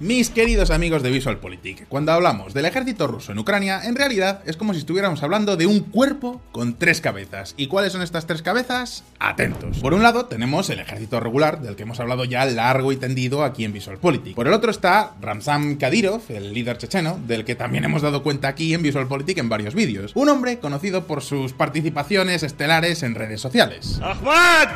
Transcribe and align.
Mis 0.00 0.28
queridos 0.28 0.72
amigos 0.72 1.04
de 1.04 1.10
VisualPolitik, 1.12 1.86
cuando 1.86 2.10
hablamos 2.10 2.52
del 2.52 2.64
ejército 2.64 3.06
ruso 3.06 3.30
en 3.30 3.38
Ucrania, 3.38 3.80
en 3.84 3.94
realidad 3.94 4.40
es 4.44 4.56
como 4.56 4.72
si 4.72 4.80
estuviéramos 4.80 5.22
hablando 5.22 5.56
de 5.56 5.66
un 5.66 5.78
cuerpo 5.78 6.42
con 6.50 6.74
tres 6.74 7.00
cabezas. 7.00 7.54
¿Y 7.56 7.68
cuáles 7.68 7.92
son 7.92 8.02
estas 8.02 8.26
tres 8.26 8.42
cabezas? 8.42 9.04
Atentos. 9.20 9.78
Por 9.78 9.94
un 9.94 10.02
lado 10.02 10.26
tenemos 10.26 10.68
el 10.70 10.80
ejército 10.80 11.20
regular, 11.20 11.60
del 11.60 11.76
que 11.76 11.84
hemos 11.84 12.00
hablado 12.00 12.24
ya 12.24 12.44
largo 12.44 12.90
y 12.90 12.96
tendido 12.96 13.44
aquí 13.44 13.64
en 13.64 13.72
VisualPolitik. 13.72 14.34
Por 14.34 14.48
el 14.48 14.52
otro 14.52 14.72
está 14.72 15.12
Ramzan 15.20 15.76
Kadyrov, 15.76 16.22
el 16.28 16.52
líder 16.52 16.76
checheno, 16.78 17.20
del 17.28 17.44
que 17.44 17.54
también 17.54 17.84
hemos 17.84 18.02
dado 18.02 18.24
cuenta 18.24 18.48
aquí 18.48 18.74
en 18.74 18.82
VisualPolitik 18.82 19.38
en 19.38 19.48
varios 19.48 19.76
vídeos. 19.76 20.10
Un 20.16 20.28
hombre 20.28 20.58
conocido 20.58 21.06
por 21.06 21.22
sus 21.22 21.52
participaciones 21.52 22.42
estelares 22.42 23.04
en 23.04 23.14
redes 23.14 23.40
sociales. 23.40 24.00
¡Ahmad! 24.02 24.70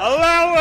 ¡Allahu 0.00 0.56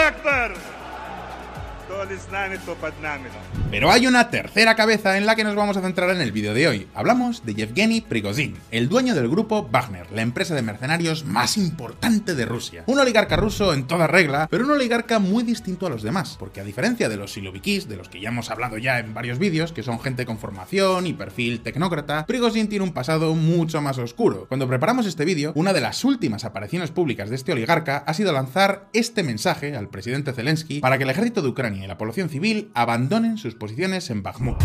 pero 3.72 3.92
hay 3.92 4.08
una 4.08 4.30
tercera 4.30 4.76
cabeza 4.76 5.18
en 5.18 5.26
la 5.26 5.36
que 5.36 5.44
nos 5.44 5.56
vamos 5.56 5.76
a 5.76 5.82
centrar 5.82 6.10
en 6.10 6.22
el 6.22 6.32
vídeo 6.32 6.54
de 6.54 6.68
hoy. 6.68 6.88
Hablamos 6.94 7.46
de 7.46 7.56
Yevgeny 7.56 8.02
Prigozhin, 8.02 8.56
el 8.72 8.88
dueño 8.90 9.16
del 9.16 9.28
grupo 9.28 9.68
Wagner, 9.72 10.12
la 10.12 10.22
empresa 10.22 10.56
de 10.56 10.62
mercenarios 10.62 11.26
más 11.26 11.58
importante 11.58 12.36
de 12.36 12.46
Rusia. 12.46 12.84
Un 12.88 13.00
oligarca 13.00 13.36
ruso 13.36 13.74
en 13.74 13.88
toda 13.88 14.08
regla, 14.08 14.48
pero 14.50 14.66
un 14.66 14.72
oligarca 14.72 15.20
muy 15.20 15.44
distinto 15.44 15.88
a 15.88 15.90
los 15.90 16.04
demás, 16.04 16.36
porque 16.40 16.62
a 16.62 16.64
diferencia 16.64 17.10
de 17.10 17.18
los 17.18 17.34
silovikis, 17.34 17.88
de 17.90 17.98
los 17.98 18.10
que 18.10 18.22
ya 18.22 18.30
hemos 18.30 18.52
hablado 18.52 18.78
ya 18.78 19.00
en 19.00 19.14
varios 19.14 19.40
vídeos, 19.40 19.72
que 19.72 19.84
son 19.84 20.00
gente 20.00 20.26
con 20.26 20.38
formación 20.38 21.08
y 21.08 21.14
perfil 21.14 21.62
tecnócrata, 21.62 22.26
Prigozhin 22.26 22.70
tiene 22.70 22.86
un 22.86 22.94
pasado 22.94 23.34
mucho 23.36 23.82
más 23.82 23.98
oscuro. 23.98 24.46
Cuando 24.48 24.68
preparamos 24.68 25.06
este 25.06 25.26
vídeo, 25.26 25.52
una 25.56 25.74
de 25.74 25.82
las 25.82 26.04
últimas 26.04 26.46
apariciones 26.46 26.92
públicas 26.92 27.30
de 27.30 27.36
este 27.36 27.52
oligarca 27.52 28.04
ha 28.06 28.14
sido 28.14 28.32
lanzar 28.32 28.88
este 28.94 29.24
mensaje 29.24 29.76
al 29.76 29.90
presidente 29.90 30.34
Zelensky 30.34 30.80
para 30.80 30.98
que 30.98 31.04
el 31.04 31.10
ejército 31.10 31.42
de 31.42 31.50
Ucrania 31.50 31.85
y 31.86 31.88
la 31.88 32.00
población 32.00 32.30
civil 32.30 32.72
abandonen 32.74 33.38
sus 33.38 33.54
posiciones 33.54 34.10
en 34.10 34.24
Bakhmut. 34.24 34.58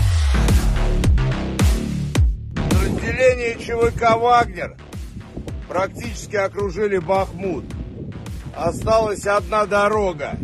Подразделения 2.55 3.59
ЧВК 3.59 4.17
«Вагнер» 4.19 4.75
практически 5.69 6.37
окружили 6.37 6.97
Бахмут. 6.97 7.67
Осталась 8.57 9.27
одна 9.27 9.67
дорога. 9.67 10.39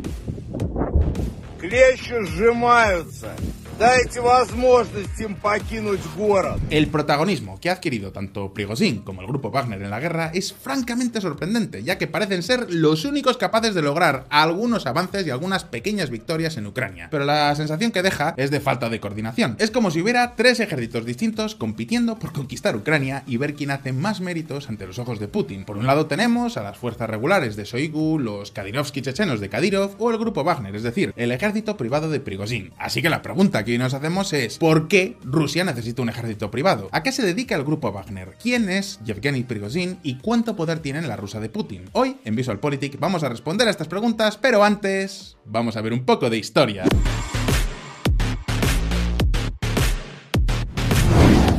Клещи 1.59 2.23
сжимаются. 2.27 3.34
Дайте 3.81 4.22
возможность 4.22 5.20
им 5.20 5.34
покинуть 5.34 6.02
город. 6.16 6.59
El 6.70 6.88
protagonismo 6.90 7.59
que 7.59 7.72
ha 7.72 7.73
adquirido 7.73 8.12
tanto 8.12 8.54
Prigozhin 8.54 9.02
como 9.02 9.22
el 9.22 9.28
grupo 9.28 9.50
Wagner 9.50 9.81
en 9.81 9.90
la 9.90 10.00
guerra 10.00 10.30
es 10.36 10.54
francamente 10.54 11.20
sorprendente, 11.20 11.81
ya 11.81 11.98
que 11.98 12.06
parecen 12.06 12.44
ser 12.44 12.72
los 12.72 13.06
únicos 13.06 13.38
capaces 13.38 13.73
de 13.73 13.81
lograr 13.81 14.28
algunos 14.30 14.86
avances 14.86 15.26
y 15.26 15.31
algunas 15.31 15.64
pequeñas 15.64 16.12
victorias 16.12 16.58
en 16.58 16.67
Ucrania. 16.67 17.08
Pero 17.09 17.26
la 17.26 17.56
sensación 17.56 17.92
que 17.92 18.04
deja 18.04 18.36
es 18.38 18.52
de 18.52 18.59
falta 18.59 18.88
de 18.88 19.00
coordinación. 19.00 19.56
Es 19.58 19.72
como 19.72 19.90
si 19.90 20.00
hubiera 20.00 20.36
tres 20.36 20.59
ejércitos 20.59 21.04
distintos 21.04 21.56
compitiendo 21.56 22.20
por 22.20 22.34
conquistar 22.34 22.76
Ucrania 22.76 23.23
y 23.26 23.38
ver 23.38 23.56
quién 23.56 23.72
hace 23.72 23.94
más 23.94 24.22
méritos 24.22 24.70
ante 24.70 24.86
los 24.86 25.00
ojos 25.00 25.20
de 25.20 25.28
Putin. 25.28 25.66
Por 25.66 25.78
un 25.78 25.88
lado 25.88 26.06
tenemos 26.06 26.56
a 26.56 26.62
las 26.62 26.78
fuerzas 26.78 27.09
regulares 27.09 27.56
de 27.56 27.64
Shoigu, 27.64 28.20
los 28.20 28.52
Kadirovsky 28.52 29.02
chechenos 29.02 29.40
de 29.40 29.50
Kadyrov 29.50 29.95
o 29.98 30.12
el 30.12 30.20
grupo 30.20 30.44
Wagner, 30.44 30.76
es 30.76 30.84
decir, 30.84 31.14
el 31.16 31.31
ejército 31.31 31.78
privado 31.78 32.12
de 32.12 32.20
Prigozhin. 32.20 32.73
Así 32.78 33.02
que 33.02 33.09
la 33.09 33.23
pregunta 33.23 33.64
que 33.67 33.78
nos 33.78 33.95
hacemos 33.95 34.33
es 34.33 34.59
¿por 34.59 34.86
qué 34.86 35.19
Rusia 35.25 35.64
necesita 35.64 36.00
un 36.00 36.09
ejército 36.09 36.53
privado? 36.53 36.89
¿A 36.92 37.03
qué 37.03 37.11
se 37.11 37.25
dedica 37.25 37.56
el 37.56 37.64
grupo 37.64 37.91
Wagner? 37.91 38.36
¿Quién 38.41 38.69
es 38.69 39.00
Yevgeny 39.05 39.42
Prigozhin 39.42 39.98
y 40.05 40.19
cuánto 40.19 40.55
poder 40.55 40.78
tiene 40.78 41.00
en 41.00 41.08
la 41.08 41.17
Rusia 41.17 41.41
de 41.41 41.48
Putin? 41.48 41.91
Hoy, 41.92 42.17
en 42.25 42.36
VisualPolitik, 42.36 43.00
vamos 43.00 43.25
a 43.25 43.28
responder 43.28 43.67
a 43.67 43.73
estas 43.73 43.89
preguntas, 43.89 44.39
pero 44.39 44.62
antes 44.62 45.36
vamos 45.45 45.77
a 45.77 45.81
ver 45.81 45.92
un 45.92 46.05
poco 46.05 46.31
de 46.31 46.39
historia. 46.39 46.84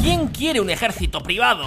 ¿Quién 0.01 0.27
quiere 0.29 0.61
un 0.61 0.69
ejército 0.69 1.19
privado? 1.19 1.65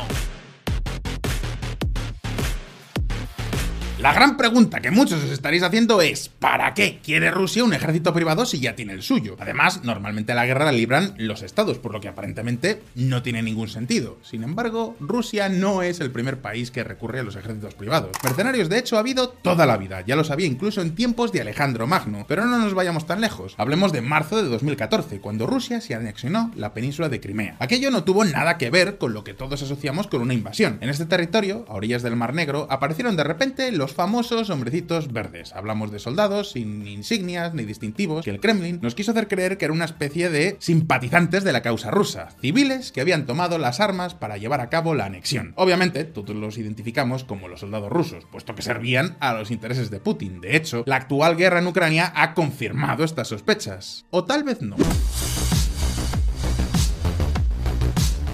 La 4.00 4.14
gran 4.14 4.38
pregunta 4.38 4.80
que 4.80 4.90
muchos 4.90 5.22
os 5.22 5.30
estaréis 5.30 5.62
haciendo 5.62 6.00
es 6.00 6.30
¿para 6.30 6.72
qué 6.72 7.00
quiere 7.04 7.30
Rusia 7.30 7.64
un 7.64 7.74
ejército 7.74 8.14
privado 8.14 8.46
si 8.46 8.58
ya 8.58 8.74
tiene 8.74 8.94
el 8.94 9.02
suyo? 9.02 9.36
Además, 9.38 9.84
normalmente 9.84 10.32
la 10.32 10.46
guerra 10.46 10.64
la 10.64 10.72
libran 10.72 11.12
los 11.18 11.42
estados, 11.42 11.76
por 11.76 11.92
lo 11.92 12.00
que 12.00 12.08
aparentemente 12.08 12.80
no 12.94 13.22
tiene 13.22 13.42
ningún 13.42 13.68
sentido. 13.68 14.16
Sin 14.22 14.42
embargo, 14.42 14.96
Rusia 15.00 15.50
no 15.50 15.82
es 15.82 16.00
el 16.00 16.10
primer 16.10 16.40
país 16.40 16.70
que 16.70 16.82
recurre 16.82 17.20
a 17.20 17.24
los 17.24 17.36
ejércitos 17.36 17.74
privados. 17.74 18.12
Mercenarios, 18.24 18.70
de 18.70 18.78
hecho, 18.78 18.96
ha 18.96 19.00
habido 19.00 19.28
toda 19.28 19.66
la 19.66 19.76
vida, 19.76 20.02
ya 20.06 20.16
lo 20.16 20.24
sabía 20.24 20.46
incluso 20.46 20.80
en 20.80 20.94
tiempos 20.94 21.30
de 21.30 21.42
Alejandro 21.42 21.86
Magno, 21.86 22.24
pero 22.26 22.46
no 22.46 22.56
nos 22.56 22.72
vayamos 22.72 23.04
tan 23.04 23.20
lejos. 23.20 23.52
Hablemos 23.58 23.92
de 23.92 24.00
marzo 24.00 24.42
de 24.42 24.48
2014, 24.48 25.20
cuando 25.20 25.46
Rusia 25.46 25.82
se 25.82 25.94
anexionó 25.94 26.50
la 26.56 26.72
península 26.72 27.10
de 27.10 27.20
Crimea. 27.20 27.56
Aquello 27.58 27.90
no 27.90 28.02
tuvo 28.04 28.24
nada 28.24 28.56
que 28.56 28.70
ver 28.70 28.96
con 28.96 29.12
lo 29.12 29.24
que 29.24 29.34
todos 29.34 29.62
asociamos 29.62 30.06
con 30.06 30.22
una 30.22 30.32
invasión. 30.32 30.78
En 30.80 30.88
este 30.88 31.04
territorio, 31.04 31.66
a 31.68 31.74
orillas 31.74 32.02
del 32.02 32.16
Mar 32.16 32.32
Negro, 32.32 32.66
aparecieron 32.70 33.14
de 33.14 33.24
repente 33.24 33.70
los 33.72 33.89
famosos 33.92 34.50
hombrecitos 34.50 35.12
verdes. 35.12 35.52
Hablamos 35.54 35.90
de 35.90 35.98
soldados 35.98 36.52
sin 36.52 36.86
insignias 36.86 37.54
ni 37.54 37.64
distintivos 37.64 38.24
que 38.24 38.30
el 38.30 38.40
Kremlin 38.40 38.78
nos 38.82 38.94
quiso 38.94 39.12
hacer 39.12 39.28
creer 39.28 39.58
que 39.58 39.66
era 39.66 39.74
una 39.74 39.84
especie 39.84 40.30
de 40.30 40.56
simpatizantes 40.58 41.44
de 41.44 41.52
la 41.52 41.62
causa 41.62 41.90
rusa, 41.90 42.28
civiles 42.40 42.92
que 42.92 43.00
habían 43.00 43.26
tomado 43.26 43.58
las 43.58 43.80
armas 43.80 44.14
para 44.14 44.36
llevar 44.36 44.60
a 44.60 44.70
cabo 44.70 44.94
la 44.94 45.06
anexión. 45.06 45.52
Obviamente, 45.56 46.04
todos 46.04 46.36
los 46.36 46.58
identificamos 46.58 47.24
como 47.24 47.48
los 47.48 47.60
soldados 47.60 47.90
rusos, 47.90 48.26
puesto 48.30 48.54
que 48.54 48.62
servían 48.62 49.16
a 49.20 49.34
los 49.34 49.50
intereses 49.50 49.90
de 49.90 50.00
Putin. 50.00 50.40
De 50.40 50.56
hecho, 50.56 50.84
la 50.86 50.96
actual 50.96 51.36
guerra 51.36 51.60
en 51.60 51.66
Ucrania 51.66 52.12
ha 52.14 52.34
confirmado 52.34 53.04
estas 53.04 53.28
sospechas. 53.28 54.04
O 54.10 54.24
tal 54.24 54.44
vez 54.44 54.60
no. 54.62 54.76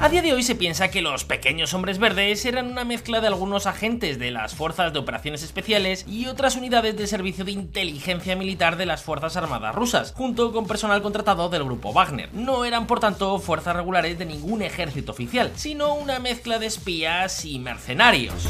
A 0.07 0.09
día 0.09 0.23
de 0.23 0.33
hoy 0.33 0.45
se 0.45 0.55
piensa 0.55 0.89
que 0.89 1.03
los 1.03 1.25
pequeños 1.25 1.75
hombres 1.75 1.99
verdes 1.99 2.45
eran 2.45 2.71
una 2.71 2.85
mezcla 2.85 3.21
de 3.21 3.27
algunos 3.27 3.67
agentes 3.67 4.21
de 4.21 4.31
las 4.31 4.55
fuerzas 4.55 4.93
de 4.93 5.01
operaciones 5.01 5.43
especiales 5.43 6.07
y 6.09 6.27
otras 6.27 6.55
unidades 6.55 6.97
de 6.97 7.09
servicio 7.09 7.45
de 7.45 7.51
inteligencia 7.51 8.37
militar 8.37 8.77
de 8.77 8.87
las 8.87 9.03
fuerzas 9.03 9.37
armadas 9.37 9.75
rusas, 9.75 10.13
junto 10.17 10.53
con 10.53 10.69
personal 10.69 11.03
contratado 11.03 11.49
del 11.49 11.65
grupo 11.65 11.93
Wagner. 11.93 12.33
No 12.33 12.65
eran 12.65 12.87
por 12.87 13.01
tanto 13.01 13.41
fuerzas 13.41 13.75
regulares 13.75 14.17
de 14.17 14.27
ningún 14.27 14.63
ejército 14.63 15.11
oficial, 15.11 15.51
sino 15.57 15.97
una 15.97 16.21
mezcla 16.21 16.61
de 16.61 16.67
espías 16.67 17.45
y 17.45 17.59
mercenarios. 17.59 18.47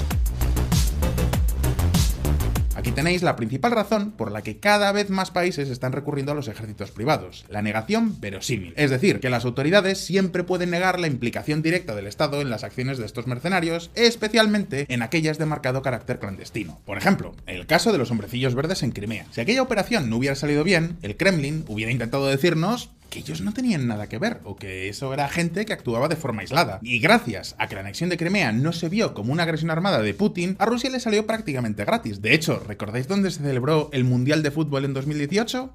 Aquí 2.86 2.94
tenéis 2.94 3.24
la 3.24 3.34
principal 3.34 3.72
razón 3.72 4.12
por 4.12 4.30
la 4.30 4.42
que 4.42 4.60
cada 4.60 4.92
vez 4.92 5.10
más 5.10 5.32
países 5.32 5.70
están 5.70 5.90
recurriendo 5.90 6.30
a 6.30 6.36
los 6.36 6.46
ejércitos 6.46 6.92
privados, 6.92 7.44
la 7.48 7.60
negación 7.60 8.20
verosímil. 8.20 8.74
Es 8.76 8.92
decir, 8.92 9.18
que 9.18 9.28
las 9.28 9.44
autoridades 9.44 9.98
siempre 9.98 10.44
pueden 10.44 10.70
negar 10.70 11.00
la 11.00 11.08
implicación 11.08 11.62
directa 11.62 11.96
del 11.96 12.06
Estado 12.06 12.40
en 12.40 12.48
las 12.48 12.62
acciones 12.62 12.98
de 12.98 13.06
estos 13.06 13.26
mercenarios, 13.26 13.90
especialmente 13.96 14.86
en 14.88 15.02
aquellas 15.02 15.36
de 15.36 15.46
marcado 15.46 15.82
carácter 15.82 16.20
clandestino. 16.20 16.78
Por 16.86 16.96
ejemplo, 16.96 17.34
el 17.46 17.66
caso 17.66 17.90
de 17.90 17.98
los 17.98 18.12
hombrecillos 18.12 18.54
verdes 18.54 18.84
en 18.84 18.92
Crimea. 18.92 19.26
Si 19.32 19.40
aquella 19.40 19.62
operación 19.62 20.08
no 20.08 20.18
hubiera 20.18 20.36
salido 20.36 20.62
bien, 20.62 20.96
el 21.02 21.16
Kremlin 21.16 21.64
hubiera 21.66 21.90
intentado 21.90 22.28
decirnos 22.28 22.90
que 23.16 23.20
ellos 23.20 23.40
no 23.40 23.54
tenían 23.54 23.86
nada 23.86 24.08
que 24.08 24.18
ver, 24.18 24.40
o 24.44 24.56
que 24.56 24.90
eso 24.90 25.14
era 25.14 25.26
gente 25.28 25.64
que 25.64 25.72
actuaba 25.72 26.06
de 26.06 26.16
forma 26.16 26.42
aislada. 26.42 26.80
Y 26.82 26.98
gracias 26.98 27.56
a 27.58 27.66
que 27.66 27.74
la 27.74 27.80
anexión 27.80 28.10
de 28.10 28.18
Crimea 28.18 28.52
no 28.52 28.74
se 28.74 28.90
vio 28.90 29.14
como 29.14 29.32
una 29.32 29.44
agresión 29.44 29.70
armada 29.70 30.02
de 30.02 30.12
Putin, 30.12 30.54
a 30.58 30.66
Rusia 30.66 30.90
le 30.90 31.00
salió 31.00 31.26
prácticamente 31.26 31.86
gratis. 31.86 32.20
De 32.20 32.34
hecho, 32.34 32.62
¿recordáis 32.68 33.08
dónde 33.08 33.30
se 33.30 33.42
celebró 33.42 33.88
el 33.92 34.04
Mundial 34.04 34.42
de 34.42 34.50
Fútbol 34.50 34.84
en 34.84 34.92
2018? 34.92 35.72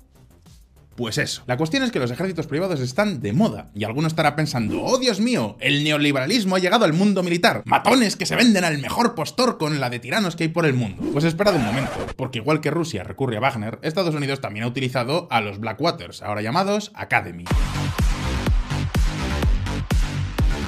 Pues 0.96 1.18
eso. 1.18 1.44
La 1.48 1.58
cuestión 1.58 1.84
es 1.84 1.92
que 1.92 2.00
los 2.00 2.12
ejércitos 2.12 2.48
privados 2.48 2.80
están 2.80 3.22
de 3.22 3.34
moda. 3.34 3.72
Y 3.74 3.84
alguno 3.84 4.08
estará 4.08 4.36
pensando, 4.36 4.84
oh 4.84 4.98
Dios 4.98 5.20
mío, 5.20 5.58
el 5.60 5.84
neoliberalismo 5.84 6.56
ha 6.56 6.60
llegado 6.60 6.86
al 6.86 6.94
mundo 6.94 7.24
militar. 7.24 7.64
Matones 7.66 8.16
que 8.16 8.26
se 8.26 8.36
venden 8.36 8.64
al 8.64 8.78
mejor 8.80 9.16
postor 9.16 9.58
con 9.58 9.80
la 9.80 9.90
de 9.90 10.00
tiranos 10.00 10.36
que 10.36 10.44
hay 10.44 10.50
por 10.50 10.66
el 10.66 10.74
mundo. 10.74 11.04
Pues 11.14 11.26
esperad 11.26 11.56
un 11.56 11.66
momento, 11.66 11.92
porque 12.18 12.40
igual 12.40 12.62
que 12.62 12.72
Rusia 12.72 13.04
recurre 13.04 13.38
a 13.38 13.40
Wagner, 13.40 13.80
Estados 13.82 14.16
Unidos 14.16 14.42
también 14.42 14.66
ha 14.66 14.68
utilizado 14.68 15.28
a 15.32 15.42
los 15.42 15.60
Blackwaters, 15.60 16.22
ahora 16.22 16.42
llamados 16.42 16.92
Academy. 16.94 17.46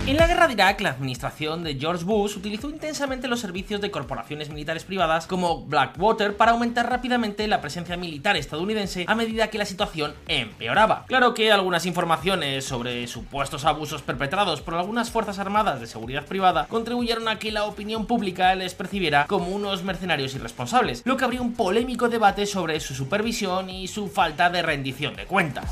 En 0.05 0.17
la 0.17 0.27
guerra 0.27 0.47
de 0.47 0.53
Irak, 0.53 0.81
la 0.81 0.89
administración 0.89 1.63
de 1.63 1.75
George 1.75 2.03
Bush 2.03 2.35
utilizó 2.35 2.69
intensamente 2.69 3.29
los 3.29 3.39
servicios 3.39 3.79
de 3.79 3.89
corporaciones 3.89 4.50
militares 4.50 4.83
privadas 4.83 5.27
como 5.27 5.61
Blackwater 5.61 6.35
para 6.35 6.51
aumentar 6.51 6.89
rápidamente 6.89 7.47
la 7.47 7.61
presencia 7.61 7.95
militar 7.95 8.35
estadounidense 8.35 9.05
a 9.07 9.15
medida 9.15 9.47
que 9.47 9.57
la 9.57 9.65
situación 9.65 10.13
empeoraba. 10.27 11.05
Claro 11.07 11.33
que 11.33 11.53
algunas 11.53 11.85
informaciones 11.85 12.65
sobre 12.65 13.07
supuestos 13.07 13.63
abusos 13.63 14.01
perpetrados 14.01 14.59
por 14.59 14.73
algunas 14.73 15.09
fuerzas 15.09 15.39
armadas 15.39 15.79
de 15.79 15.88
seguridad 15.88 16.25
privada 16.25 16.67
contribuyeron 16.67 17.29
a 17.29 17.39
que 17.39 17.53
la 17.53 17.63
opinión 17.63 18.06
pública 18.06 18.53
les 18.56 18.75
percibiera 18.75 19.25
como 19.25 19.47
unos 19.47 19.85
mercenarios 19.85 20.35
irresponsables, 20.35 21.01
lo 21.06 21.15
que 21.15 21.23
abrió 21.23 21.41
un 21.41 21.53
polémico 21.53 22.09
debate 22.09 22.45
sobre 22.45 22.81
su 22.81 22.94
supervisión 22.94 23.69
y 23.69 23.88
su 23.88 24.09
falta 24.09 24.49
de 24.49 24.63
rendición 24.63 25.15
de 25.15 25.23
cuentas. 25.23 25.71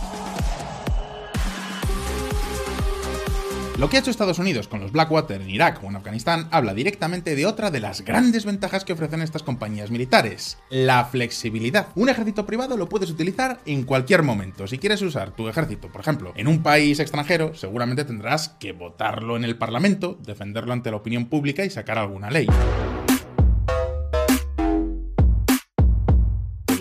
Lo 3.77 3.89
que 3.89 3.97
ha 3.97 3.99
hecho 4.01 4.11
Estados 4.11 4.37
Unidos 4.37 4.67
con 4.67 4.81
los 4.81 4.91
Blackwater 4.91 5.41
en 5.41 5.49
Irak 5.49 5.81
o 5.83 5.87
en 5.87 5.95
Afganistán 5.95 6.47
habla 6.51 6.73
directamente 6.73 7.35
de 7.35 7.45
otra 7.45 7.71
de 7.71 7.79
las 7.79 8.01
grandes 8.01 8.45
ventajas 8.45 8.83
que 8.83 8.93
ofrecen 8.93 9.21
estas 9.21 9.43
compañías 9.43 9.89
militares, 9.89 10.57
la 10.69 11.05
flexibilidad. 11.05 11.87
Un 11.95 12.09
ejército 12.09 12.45
privado 12.45 12.77
lo 12.77 12.89
puedes 12.89 13.09
utilizar 13.09 13.59
en 13.65 13.83
cualquier 13.83 14.23
momento. 14.23 14.67
Si 14.67 14.77
quieres 14.77 15.01
usar 15.01 15.31
tu 15.31 15.47
ejército, 15.47 15.87
por 15.87 16.01
ejemplo, 16.01 16.33
en 16.35 16.47
un 16.47 16.61
país 16.61 16.99
extranjero, 16.99 17.55
seguramente 17.55 18.03
tendrás 18.03 18.49
que 18.49 18.73
votarlo 18.73 19.37
en 19.37 19.45
el 19.45 19.57
Parlamento, 19.57 20.17
defenderlo 20.21 20.73
ante 20.73 20.91
la 20.91 20.97
opinión 20.97 21.27
pública 21.27 21.65
y 21.65 21.69
sacar 21.69 21.97
alguna 21.97 22.29
ley. 22.29 22.47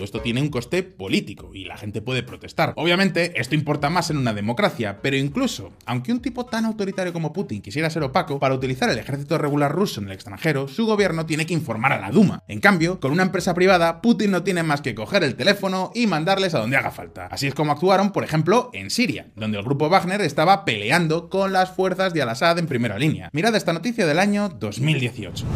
Esto 0.04 0.20
tiene 0.20 0.40
un 0.40 0.48
coste 0.48 0.82
político 0.82 1.54
y 1.54 1.64
la 1.64 1.76
gente 1.76 2.02
puede 2.02 2.22
protestar. 2.22 2.72
Obviamente, 2.76 3.40
esto 3.40 3.54
importa 3.54 3.90
más 3.90 4.10
en 4.10 4.16
una 4.16 4.34
democracia, 4.34 5.00
pero 5.02 5.16
incluso, 5.16 5.72
aunque 5.86 6.12
un 6.12 6.20
tipo 6.20 6.46
tan 6.46 6.64
autoritario 6.64 7.12
como 7.12 7.32
Putin 7.32 7.62
quisiera 7.62 7.90
ser 7.90 8.02
opaco, 8.02 8.38
para 8.38 8.54
utilizar 8.54 8.90
el 8.90 8.98
ejército 8.98 9.38
regular 9.38 9.72
ruso 9.72 10.00
en 10.00 10.06
el 10.06 10.12
extranjero, 10.12 10.68
su 10.68 10.86
gobierno 10.86 11.26
tiene 11.26 11.46
que 11.46 11.54
informar 11.54 11.92
a 11.92 12.00
la 12.00 12.10
Duma. 12.10 12.42
En 12.48 12.60
cambio, 12.60 13.00
con 13.00 13.12
una 13.12 13.22
empresa 13.22 13.54
privada, 13.54 14.00
Putin 14.00 14.30
no 14.30 14.42
tiene 14.42 14.62
más 14.62 14.80
que 14.80 14.94
coger 14.94 15.24
el 15.24 15.36
teléfono 15.36 15.90
y 15.94 16.06
mandarles 16.06 16.54
a 16.54 16.58
donde 16.58 16.76
haga 16.76 16.90
falta. 16.90 17.26
Así 17.26 17.46
es 17.46 17.54
como 17.54 17.72
actuaron, 17.72 18.12
por 18.12 18.24
ejemplo, 18.24 18.70
en 18.72 18.90
Siria, 18.90 19.26
donde 19.36 19.58
el 19.58 19.64
grupo 19.64 19.88
Wagner 19.88 20.20
estaba 20.20 20.64
peleando 20.64 21.28
con 21.28 21.52
las 21.52 21.70
fuerzas 21.70 22.12
de 22.12 22.22
Al-Assad 22.22 22.58
en 22.58 22.66
primera 22.66 22.98
línea. 22.98 23.30
Mirad 23.32 23.54
esta 23.54 23.72
noticia 23.72 24.06
del 24.06 24.18
año 24.18 24.48
2018. 24.48 25.46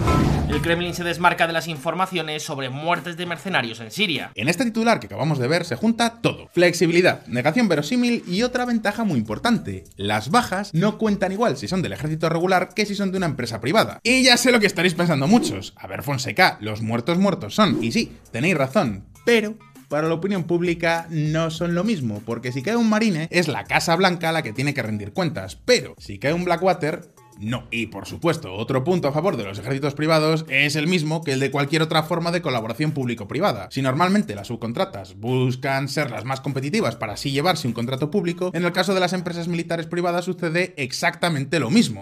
El 0.48 0.60
Kremlin 0.60 0.94
se 0.94 1.04
desmarca 1.04 1.46
de 1.46 1.52
las 1.52 1.68
informaciones 1.68 2.42
sobre 2.42 2.68
muertes 2.68 3.16
de 3.16 3.26
mercenarios 3.26 3.80
en 3.80 3.90
Siria. 3.90 4.30
En 4.36 4.48
este 4.48 4.64
titular 4.64 4.98
que 4.98 5.06
acabamos 5.06 5.38
de 5.38 5.46
ver 5.46 5.64
se 5.64 5.76
junta 5.76 6.20
todo. 6.20 6.48
Flexibilidad, 6.52 7.24
negación 7.28 7.68
verosímil 7.68 8.24
y 8.26 8.42
otra 8.42 8.64
ventaja 8.64 9.04
muy 9.04 9.18
importante. 9.18 9.84
Las 9.96 10.30
bajas 10.30 10.74
no 10.74 10.98
cuentan 10.98 11.30
igual 11.30 11.56
si 11.56 11.68
son 11.68 11.82
del 11.82 11.92
ejército 11.92 12.28
regular 12.28 12.70
que 12.74 12.84
si 12.84 12.96
son 12.96 13.12
de 13.12 13.18
una 13.18 13.26
empresa 13.26 13.60
privada. 13.60 14.00
Y 14.02 14.24
ya 14.24 14.36
sé 14.36 14.50
lo 14.50 14.58
que 14.58 14.66
estaréis 14.66 14.94
pensando 14.94 15.28
muchos. 15.28 15.72
A 15.76 15.86
ver, 15.86 16.02
Fonseca, 16.02 16.58
los 16.60 16.82
muertos 16.82 17.18
muertos 17.18 17.54
son. 17.54 17.82
Y 17.82 17.92
sí, 17.92 18.16
tenéis 18.32 18.56
razón, 18.56 19.04
pero 19.24 19.56
para 19.88 20.08
la 20.08 20.14
opinión 20.14 20.42
pública 20.42 21.06
no 21.10 21.52
son 21.52 21.76
lo 21.76 21.84
mismo, 21.84 22.20
porque 22.26 22.50
si 22.50 22.62
cae 22.62 22.74
un 22.74 22.88
marine 22.88 23.28
es 23.30 23.46
la 23.46 23.62
Casa 23.62 23.94
Blanca 23.94 24.32
la 24.32 24.42
que 24.42 24.52
tiene 24.52 24.74
que 24.74 24.82
rendir 24.82 25.12
cuentas, 25.12 25.56
pero 25.64 25.94
si 25.98 26.18
cae 26.18 26.32
un 26.32 26.44
Blackwater 26.44 27.13
no. 27.38 27.64
Y 27.70 27.86
por 27.86 28.06
supuesto, 28.06 28.54
otro 28.54 28.84
punto 28.84 29.08
a 29.08 29.12
favor 29.12 29.36
de 29.36 29.44
los 29.44 29.58
ejércitos 29.58 29.94
privados 29.94 30.44
es 30.48 30.76
el 30.76 30.86
mismo 30.86 31.22
que 31.22 31.32
el 31.32 31.40
de 31.40 31.50
cualquier 31.50 31.82
otra 31.82 32.02
forma 32.02 32.30
de 32.30 32.42
colaboración 32.42 32.92
público-privada. 32.92 33.68
Si 33.70 33.82
normalmente 33.82 34.34
las 34.34 34.48
subcontratas 34.48 35.18
buscan 35.18 35.88
ser 35.88 36.10
las 36.10 36.24
más 36.24 36.40
competitivas 36.40 36.96
para 36.96 37.14
así 37.14 37.30
llevarse 37.30 37.68
un 37.68 37.74
contrato 37.74 38.10
público, 38.10 38.50
en 38.54 38.64
el 38.64 38.72
caso 38.72 38.94
de 38.94 39.00
las 39.00 39.12
empresas 39.12 39.48
militares 39.48 39.86
privadas 39.86 40.24
sucede 40.24 40.74
exactamente 40.76 41.58
lo 41.60 41.70
mismo. 41.70 42.00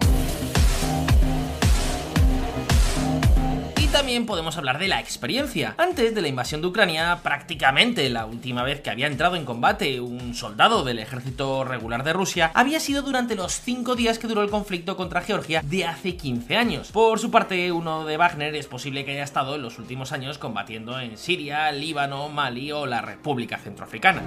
También 4.13 4.27
podemos 4.27 4.59
hablar 4.59 4.79
de 4.79 4.89
la 4.89 5.01
experiencia. 5.01 5.75
Antes 5.79 6.15
de 6.15 6.21
la 6.21 6.29
invasión 6.29 6.61
de 6.61 6.67
Ucrania, 6.67 7.21
prácticamente 7.23 8.11
la 8.11 8.27
última 8.27 8.63
vez 8.63 8.83
que 8.83 8.91
había 8.91 9.07
entrado 9.07 9.37
en 9.37 9.47
combate 9.47 10.03
un 10.03 10.35
soldado 10.35 10.85
del 10.85 10.99
ejército 10.99 11.65
regular 11.65 12.05
de 12.05 12.13
Rusia 12.13 12.51
había 12.53 12.79
sido 12.79 13.01
durante 13.01 13.37
los 13.37 13.59
5 13.63 13.97
días 13.97 14.19
que 14.19 14.27
duró 14.27 14.43
el 14.43 14.51
conflicto 14.51 14.99
contra 14.99 15.23
Georgia 15.23 15.63
de 15.65 15.87
hace 15.87 16.19
15 16.19 16.59
años. 16.59 16.93
Por 16.93 17.21
su 17.21 17.31
parte, 17.31 17.73
uno 17.73 18.05
de 18.05 18.19
Wagner 18.19 18.55
es 18.55 18.67
posible 18.67 19.07
que 19.07 19.13
haya 19.13 19.25
estado 19.25 19.55
en 19.55 19.63
los 19.63 19.79
últimos 19.79 20.13
años 20.13 20.37
combatiendo 20.37 21.01
en 21.01 21.17
Siria, 21.17 21.73
Líbano, 21.73 22.29
Mali 22.29 22.71
o 22.71 22.85
la 22.85 23.01
República 23.01 23.57
Centroafricana. 23.57 24.21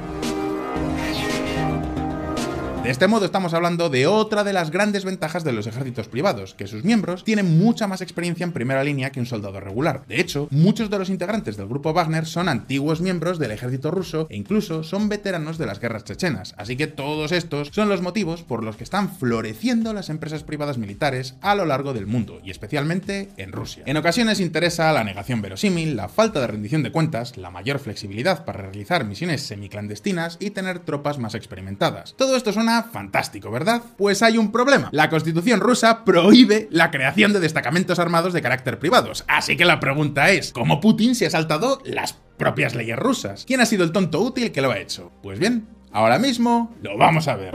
De 2.85 2.91
este 2.91 3.07
modo 3.07 3.25
estamos 3.25 3.55
hablando 3.55 3.89
de 3.89 4.05
otra 4.05 4.43
de 4.43 4.53
las 4.53 4.69
grandes 4.69 5.05
ventajas 5.05 5.43
de 5.43 5.51
los 5.51 5.65
ejércitos 5.65 6.07
privados, 6.07 6.53
que 6.53 6.67
sus 6.67 6.83
miembros 6.83 7.23
tienen 7.23 7.57
mucha 7.57 7.87
más 7.87 8.01
experiencia 8.01 8.43
en 8.43 8.51
primera 8.51 8.83
línea 8.83 9.09
que 9.09 9.19
un 9.19 9.25
soldado 9.25 9.59
regular. 9.59 10.03
De 10.07 10.21
hecho, 10.21 10.47
muchos 10.51 10.91
de 10.91 10.99
los 10.99 11.09
integrantes 11.09 11.57
del 11.57 11.67
grupo 11.67 11.93
Wagner 11.93 12.27
son 12.27 12.47
antiguos 12.47 13.01
miembros 13.01 13.39
del 13.39 13.49
ejército 13.49 13.89
ruso 13.89 14.27
e 14.29 14.35
incluso 14.35 14.83
son 14.83 15.09
veteranos 15.09 15.57
de 15.57 15.65
las 15.65 15.79
guerras 15.79 16.03
chechenas, 16.03 16.53
así 16.59 16.77
que 16.77 16.85
todos 16.85 17.31
estos 17.31 17.69
son 17.73 17.89
los 17.89 18.03
motivos 18.03 18.43
por 18.43 18.63
los 18.63 18.75
que 18.75 18.83
están 18.83 19.09
floreciendo 19.09 19.91
las 19.91 20.11
empresas 20.11 20.43
privadas 20.43 20.77
militares 20.77 21.33
a 21.41 21.55
lo 21.55 21.65
largo 21.65 21.91
del 21.91 22.05
mundo, 22.05 22.39
y 22.43 22.51
especialmente 22.51 23.31
en 23.37 23.51
Rusia. 23.51 23.81
En 23.87 23.97
ocasiones 23.97 24.39
interesa 24.39 24.93
la 24.93 25.03
negación 25.03 25.41
verosímil, 25.41 25.95
la 25.95 26.07
falta 26.07 26.39
de 26.39 26.45
rendición 26.45 26.83
de 26.83 26.91
cuentas, 26.91 27.35
la 27.35 27.49
mayor 27.49 27.79
flexibilidad 27.79 28.45
para 28.45 28.61
realizar 28.61 29.05
misiones 29.05 29.41
semiclandestinas 29.41 30.37
y 30.39 30.51
tener 30.51 30.77
tropas 30.77 31.17
más 31.17 31.33
experimentadas. 31.33 32.13
Todo 32.15 32.35
esto 32.35 32.53
suena 32.53 32.74
fantástico, 32.83 33.51
¿verdad? 33.51 33.81
Pues 33.97 34.21
hay 34.21 34.37
un 34.37 34.51
problema. 34.51 34.89
La 34.91 35.09
constitución 35.09 35.59
rusa 35.59 36.05
prohíbe 36.05 36.67
la 36.71 36.91
creación 36.91 37.33
de 37.33 37.39
destacamentos 37.39 37.99
armados 37.99 38.33
de 38.33 38.41
carácter 38.41 38.79
privados. 38.79 39.25
Así 39.27 39.57
que 39.57 39.65
la 39.65 39.79
pregunta 39.79 40.29
es, 40.29 40.51
¿cómo 40.51 40.79
Putin 40.79 41.15
se 41.15 41.25
ha 41.25 41.29
saltado 41.29 41.81
las 41.85 42.13
propias 42.37 42.75
leyes 42.75 42.97
rusas? 42.97 43.45
¿Quién 43.45 43.61
ha 43.61 43.65
sido 43.65 43.83
el 43.83 43.91
tonto 43.91 44.21
útil 44.21 44.51
que 44.51 44.61
lo 44.61 44.71
ha 44.71 44.79
hecho? 44.79 45.11
Pues 45.21 45.39
bien, 45.39 45.67
ahora 45.91 46.19
mismo 46.19 46.75
lo 46.81 46.97
vamos 46.97 47.27
a 47.27 47.35
ver. 47.35 47.53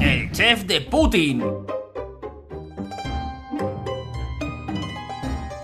El 0.00 0.30
chef 0.32 0.64
de 0.64 0.80
Putin. 0.82 1.42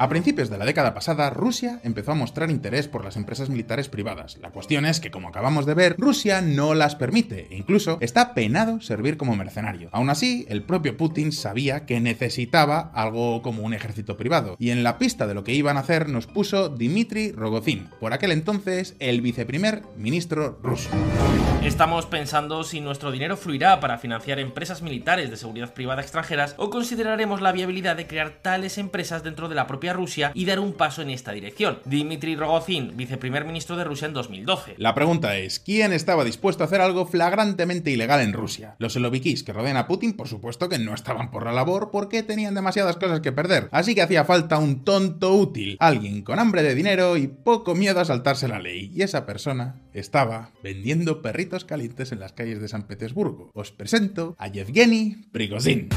A 0.00 0.08
principios 0.08 0.48
de 0.48 0.56
la 0.56 0.64
década 0.64 0.94
pasada, 0.94 1.28
Rusia 1.28 1.78
empezó 1.84 2.12
a 2.12 2.14
mostrar 2.14 2.50
interés 2.50 2.88
por 2.88 3.04
las 3.04 3.18
empresas 3.18 3.50
militares 3.50 3.90
privadas. 3.90 4.38
La 4.40 4.48
cuestión 4.48 4.86
es 4.86 4.98
que, 4.98 5.10
como 5.10 5.28
acabamos 5.28 5.66
de 5.66 5.74
ver, 5.74 5.94
Rusia 5.98 6.40
no 6.40 6.72
las 6.72 6.96
permite 6.96 7.48
e 7.50 7.58
incluso 7.58 7.98
está 8.00 8.32
penado 8.32 8.80
servir 8.80 9.18
como 9.18 9.36
mercenario. 9.36 9.90
Aún 9.92 10.08
así, 10.08 10.46
el 10.48 10.62
propio 10.62 10.96
Putin 10.96 11.32
sabía 11.32 11.84
que 11.84 12.00
necesitaba 12.00 12.90
algo 12.94 13.42
como 13.42 13.62
un 13.62 13.74
ejército 13.74 14.16
privado, 14.16 14.56
y 14.58 14.70
en 14.70 14.84
la 14.84 14.96
pista 14.96 15.26
de 15.26 15.34
lo 15.34 15.44
que 15.44 15.52
iban 15.52 15.76
a 15.76 15.80
hacer 15.80 16.08
nos 16.08 16.26
puso 16.26 16.70
Dmitry 16.70 17.32
Rogozin, 17.32 17.90
por 18.00 18.14
aquel 18.14 18.32
entonces 18.32 18.96
el 19.00 19.20
viceprimer 19.20 19.82
ministro 19.98 20.58
ruso. 20.62 20.88
Estamos 21.62 22.06
pensando 22.06 22.64
si 22.64 22.80
nuestro 22.80 23.10
dinero 23.10 23.36
fluirá 23.36 23.80
para 23.80 23.98
financiar 23.98 24.38
empresas 24.38 24.80
militares 24.80 25.28
de 25.28 25.36
seguridad 25.36 25.74
privada 25.74 26.00
extranjeras 26.00 26.54
o 26.56 26.70
consideraremos 26.70 27.42
la 27.42 27.52
viabilidad 27.52 27.96
de 27.96 28.06
crear 28.06 28.38
tales 28.40 28.78
empresas 28.78 29.22
dentro 29.22 29.50
de 29.50 29.56
la 29.56 29.66
propia 29.66 29.89
Rusia 29.92 30.32
y 30.34 30.44
dar 30.44 30.60
un 30.60 30.72
paso 30.72 31.02
en 31.02 31.10
esta 31.10 31.32
dirección. 31.32 31.80
Dmitry 31.84 32.36
Rogozin, 32.36 32.96
viceprimer 32.96 33.44
ministro 33.44 33.76
de 33.76 33.84
Rusia 33.84 34.06
en 34.06 34.14
2012. 34.14 34.74
La 34.78 34.94
pregunta 34.94 35.36
es, 35.36 35.60
¿quién 35.60 35.92
estaba 35.92 36.24
dispuesto 36.24 36.62
a 36.62 36.66
hacer 36.66 36.80
algo 36.80 37.06
flagrantemente 37.06 37.90
ilegal 37.90 38.20
en 38.20 38.32
Rusia? 38.32 38.76
Los 38.78 38.96
elovikis 38.96 39.42
que 39.42 39.52
rodean 39.52 39.76
a 39.76 39.86
Putin, 39.86 40.14
por 40.14 40.28
supuesto 40.28 40.68
que 40.68 40.78
no 40.78 40.94
estaban 40.94 41.30
por 41.30 41.44
la 41.44 41.52
labor 41.52 41.90
porque 41.90 42.22
tenían 42.22 42.54
demasiadas 42.54 42.96
cosas 42.96 43.20
que 43.20 43.32
perder, 43.32 43.68
así 43.72 43.94
que 43.94 44.02
hacía 44.02 44.24
falta 44.24 44.58
un 44.58 44.84
tonto 44.84 45.34
útil, 45.34 45.76
alguien 45.80 46.22
con 46.22 46.38
hambre 46.38 46.62
de 46.62 46.74
dinero 46.74 47.16
y 47.16 47.28
poco 47.28 47.74
miedo 47.74 48.00
a 48.00 48.04
saltarse 48.04 48.48
la 48.48 48.60
ley, 48.60 48.90
y 48.94 49.02
esa 49.02 49.26
persona 49.26 49.80
estaba 49.92 50.50
vendiendo 50.62 51.22
perritos 51.22 51.64
calientes 51.64 52.12
en 52.12 52.20
las 52.20 52.32
calles 52.32 52.60
de 52.60 52.68
San 52.68 52.86
Petersburgo. 52.86 53.50
Os 53.54 53.72
presento 53.72 54.34
a 54.38 54.48
Yevgeny 54.48 55.26
Prigozhin. 55.32 55.88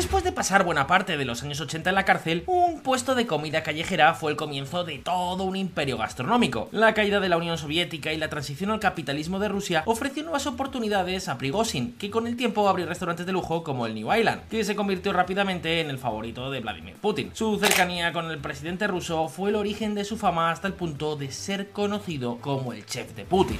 Después 0.00 0.24
de 0.24 0.32
pasar 0.32 0.64
buena 0.64 0.86
parte 0.86 1.18
de 1.18 1.26
los 1.26 1.42
años 1.42 1.60
80 1.60 1.90
en 1.90 1.94
la 1.94 2.06
cárcel, 2.06 2.42
un 2.46 2.80
puesto 2.80 3.14
de 3.14 3.26
comida 3.26 3.62
callejera 3.62 4.14
fue 4.14 4.30
el 4.30 4.36
comienzo 4.38 4.82
de 4.82 4.96
todo 4.96 5.44
un 5.44 5.56
imperio 5.56 5.98
gastronómico. 5.98 6.70
La 6.72 6.94
caída 6.94 7.20
de 7.20 7.28
la 7.28 7.36
Unión 7.36 7.58
Soviética 7.58 8.10
y 8.10 8.16
la 8.16 8.30
transición 8.30 8.70
al 8.70 8.80
capitalismo 8.80 9.38
de 9.38 9.48
Rusia 9.48 9.82
ofreció 9.84 10.22
nuevas 10.22 10.46
oportunidades 10.46 11.28
a 11.28 11.36
Prigozhin, 11.36 11.98
que 11.98 12.10
con 12.10 12.26
el 12.26 12.38
tiempo 12.38 12.66
abrió 12.66 12.86
restaurantes 12.86 13.26
de 13.26 13.32
lujo 13.32 13.62
como 13.62 13.84
el 13.84 13.94
New 13.94 14.10
Island, 14.10 14.48
que 14.48 14.64
se 14.64 14.74
convirtió 14.74 15.12
rápidamente 15.12 15.82
en 15.82 15.90
el 15.90 15.98
favorito 15.98 16.50
de 16.50 16.60
Vladimir 16.60 16.94
Putin. 16.94 17.32
Su 17.34 17.58
cercanía 17.58 18.14
con 18.14 18.30
el 18.30 18.38
presidente 18.38 18.86
ruso 18.86 19.28
fue 19.28 19.50
el 19.50 19.56
origen 19.56 19.94
de 19.94 20.06
su 20.06 20.16
fama 20.16 20.50
hasta 20.50 20.66
el 20.66 20.72
punto 20.72 21.16
de 21.16 21.30
ser 21.30 21.72
conocido 21.72 22.38
como 22.38 22.72
el 22.72 22.86
chef 22.86 23.14
de 23.14 23.26
Putin. 23.26 23.58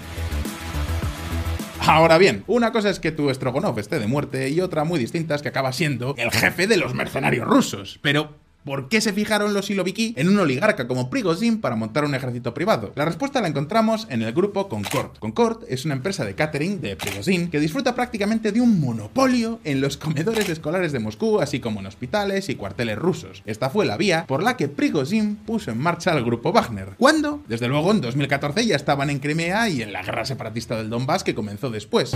Ahora 1.86 2.18
bien, 2.18 2.44
una 2.46 2.72
cosa 2.72 2.90
es 2.90 3.00
que 3.00 3.10
tu 3.12 3.32
Strogonov 3.32 3.78
esté 3.78 3.98
de 3.98 4.06
muerte 4.06 4.50
y 4.50 4.60
otra 4.60 4.84
muy 4.84 4.98
distinta 4.98 5.34
es 5.34 5.42
que 5.42 5.48
acaba 5.48 5.72
siendo 5.72 6.14
el 6.18 6.30
jefe 6.30 6.66
de 6.66 6.76
los 6.76 6.94
mercenarios 6.94 7.46
rusos. 7.46 7.98
Pero, 8.02 8.36
¿Por 8.64 8.90
qué 8.90 9.00
se 9.00 9.14
fijaron 9.14 9.54
los 9.54 9.66
Siloviki 9.66 10.12
en 10.18 10.28
un 10.28 10.38
oligarca 10.38 10.86
como 10.86 11.08
Prigozhin 11.08 11.62
para 11.62 11.76
montar 11.76 12.04
un 12.04 12.14
ejército 12.14 12.52
privado? 12.52 12.92
La 12.94 13.06
respuesta 13.06 13.40
la 13.40 13.48
encontramos 13.48 14.06
en 14.10 14.20
el 14.20 14.34
grupo 14.34 14.68
Concord. 14.68 15.16
Concord 15.18 15.64
es 15.66 15.86
una 15.86 15.94
empresa 15.94 16.26
de 16.26 16.34
catering 16.34 16.82
de 16.82 16.94
Prigozhin 16.94 17.48
que 17.48 17.58
disfruta 17.58 17.94
prácticamente 17.94 18.52
de 18.52 18.60
un 18.60 18.78
monopolio 18.78 19.60
en 19.64 19.80
los 19.80 19.96
comedores 19.96 20.50
escolares 20.50 20.92
de 20.92 20.98
Moscú, 20.98 21.40
así 21.40 21.58
como 21.58 21.80
en 21.80 21.86
hospitales 21.86 22.50
y 22.50 22.56
cuarteles 22.56 22.98
rusos. 22.98 23.42
Esta 23.46 23.70
fue 23.70 23.86
la 23.86 23.96
vía 23.96 24.26
por 24.26 24.42
la 24.42 24.58
que 24.58 24.68
Prigozhin 24.68 25.36
puso 25.36 25.70
en 25.70 25.78
marcha 25.78 26.12
al 26.12 26.22
grupo 26.22 26.52
Wagner. 26.52 26.96
¿Cuándo? 26.98 27.42
Desde 27.48 27.66
luego 27.68 27.90
en 27.92 28.02
2014 28.02 28.66
ya 28.66 28.76
estaban 28.76 29.08
en 29.08 29.20
Crimea 29.20 29.70
y 29.70 29.80
en 29.80 29.94
la 29.94 30.02
guerra 30.02 30.26
separatista 30.26 30.76
del 30.76 30.90
Donbass 30.90 31.24
que 31.24 31.34
comenzó 31.34 31.70
después. 31.70 32.14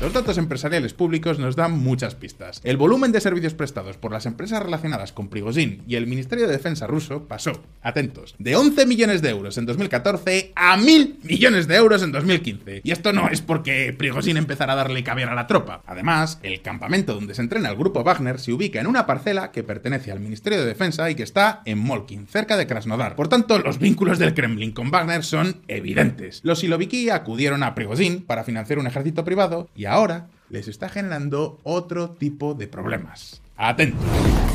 Los 0.00 0.12
datos 0.12 0.38
empresariales 0.38 0.94
públicos 0.94 1.40
nos 1.40 1.56
dan 1.56 1.72
muchas 1.72 2.14
pistas. 2.14 2.60
El 2.62 2.76
volumen 2.76 3.10
de 3.10 3.20
servicios 3.20 3.54
prestados 3.54 3.96
por 3.96 4.12
las 4.12 4.26
empresas 4.26 4.62
relacionadas 4.62 5.12
con 5.12 5.26
Prigozhin 5.26 5.82
y 5.88 5.96
el 5.96 6.06
Ministerio 6.06 6.46
de 6.46 6.52
Defensa 6.52 6.86
ruso 6.86 7.26
pasó, 7.26 7.64
atentos, 7.82 8.36
de 8.38 8.54
11 8.54 8.86
millones 8.86 9.22
de 9.22 9.30
euros 9.30 9.58
en 9.58 9.66
2014 9.66 10.52
a 10.54 10.76
1.000 10.76 11.24
millones 11.24 11.66
de 11.66 11.74
euros 11.74 12.04
en 12.04 12.12
2015. 12.12 12.82
Y 12.84 12.92
esto 12.92 13.12
no 13.12 13.28
es 13.28 13.42
porque 13.42 13.92
Prigozhin 13.92 14.36
empezara 14.36 14.74
a 14.74 14.76
darle 14.76 15.02
caviar 15.02 15.30
a 15.30 15.34
la 15.34 15.48
tropa. 15.48 15.82
Además, 15.84 16.38
el 16.44 16.62
campamento 16.62 17.16
donde 17.16 17.34
se 17.34 17.42
entrena 17.42 17.68
el 17.68 17.76
grupo 17.76 18.04
Wagner 18.04 18.38
se 18.38 18.52
ubica 18.52 18.80
en 18.80 18.86
una 18.86 19.04
parcela 19.04 19.50
que 19.50 19.64
pertenece 19.64 20.12
al 20.12 20.20
Ministerio 20.20 20.60
de 20.60 20.66
Defensa 20.66 21.10
y 21.10 21.16
que 21.16 21.24
está 21.24 21.62
en 21.64 21.78
Molkin, 21.78 22.28
cerca 22.28 22.56
de 22.56 22.68
Krasnodar. 22.68 23.16
Por 23.16 23.26
tanto, 23.26 23.58
los 23.58 23.80
vínculos 23.80 24.20
del 24.20 24.34
Kremlin 24.34 24.70
con 24.70 24.92
Wagner 24.92 25.24
son 25.24 25.56
evidentes. 25.66 26.38
Los 26.44 26.60
siloviki 26.60 27.10
acudieron 27.10 27.64
a 27.64 27.74
Prigozhin 27.74 28.22
para 28.22 28.44
financiar 28.44 28.78
un 28.78 28.86
ejército 28.86 29.24
privado 29.24 29.68
y 29.74 29.87
ahora 29.88 30.28
les 30.50 30.68
está 30.68 30.88
generando 30.88 31.58
otro 31.62 32.10
tipo 32.10 32.54
de 32.54 32.68
problemas. 32.68 33.42
Atentos. 33.56 34.06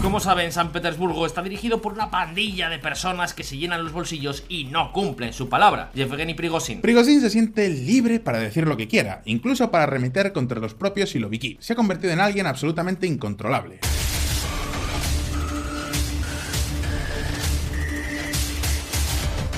Como 0.01 0.19
saben, 0.19 0.51
San 0.51 0.71
Petersburgo 0.71 1.25
está 1.25 1.41
dirigido 1.41 1.81
por 1.81 1.93
una 1.93 2.09
pandilla 2.09 2.69
de 2.69 2.79
personas 2.79 3.33
que 3.33 3.43
se 3.43 3.57
llenan 3.57 3.83
los 3.83 3.91
bolsillos 3.91 4.45
y 4.47 4.65
no 4.65 4.93
cumplen 4.93 5.33
su 5.33 5.49
palabra. 5.49 5.91
Yevgeny 5.93 6.33
Prigozhin. 6.33 6.81
Prigozhin 6.81 7.21
se 7.21 7.29
siente 7.29 7.69
libre 7.69 8.19
para 8.19 8.39
decir 8.39 8.65
lo 8.65 8.77
que 8.77 8.87
quiera, 8.87 9.21
incluso 9.25 9.71
para 9.71 9.85
remeter 9.85 10.31
contra 10.31 10.59
los 10.59 10.73
propios 10.73 11.09
siloviki. 11.09 11.57
Se 11.59 11.73
ha 11.73 11.75
convertido 11.75 12.13
en 12.13 12.21
alguien 12.21 12.47
absolutamente 12.47 13.07
incontrolable. 13.07 13.79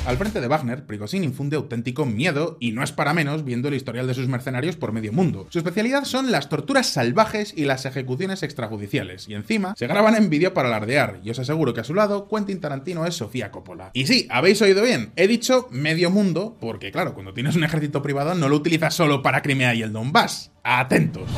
Al 0.05 0.17
frente 0.17 0.39
de 0.39 0.47
Wagner, 0.47 0.85
Prigozhin 0.85 1.23
infunde 1.23 1.55
auténtico 1.55 2.05
miedo 2.05 2.57
y 2.59 2.73
no 2.73 2.83
es 2.83 2.91
para 2.91 3.15
menos 3.15 3.43
viendo 3.43 3.69
el 3.69 3.73
historial 3.73 4.05
de 4.05 4.13
sus 4.13 4.27
mercenarios 4.27 4.75
por 4.75 4.91
medio 4.91 5.11
mundo. 5.11 5.47
Su 5.49 5.57
especialidad 5.57 6.05
son 6.05 6.31
las 6.31 6.47
torturas 6.47 6.85
salvajes 6.85 7.55
y 7.57 7.65
las 7.65 7.87
ejecuciones 7.87 8.43
extrajudiciales, 8.43 9.27
y 9.27 9.33
encima 9.33 9.73
se 9.75 9.87
graban 9.87 10.13
en 10.15 10.29
vídeo 10.29 10.53
para 10.53 10.67
alardear, 10.67 11.21
y 11.23 11.31
os 11.31 11.39
aseguro 11.39 11.73
que 11.73 11.81
a 11.81 11.85
su 11.85 11.95
lado 11.95 12.27
Quentin 12.29 12.61
Tarantino 12.61 13.07
es 13.07 13.15
Sofía 13.15 13.49
Coppola. 13.49 13.89
Y 13.93 14.05
sí, 14.05 14.27
habéis 14.29 14.61
oído 14.61 14.83
bien, 14.83 15.11
he 15.15 15.27
dicho 15.27 15.67
medio 15.71 16.11
mundo 16.11 16.55
porque 16.61 16.91
claro, 16.91 17.15
cuando 17.15 17.33
tienes 17.33 17.55
un 17.55 17.63
ejército 17.63 18.03
privado 18.03 18.35
no 18.35 18.47
lo 18.47 18.57
utilizas 18.57 18.93
solo 18.93 19.23
para 19.23 19.41
Crimea 19.41 19.73
y 19.73 19.81
el 19.81 19.91
Donbass. 19.91 20.51
Atentos. 20.67 21.29